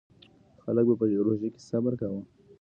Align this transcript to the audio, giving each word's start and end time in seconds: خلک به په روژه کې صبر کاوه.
خلک 0.63 0.85
به 0.89 0.93
په 0.99 1.05
روژه 1.27 1.47
کې 1.53 1.59
صبر 1.69 1.93
کاوه. 1.99 2.21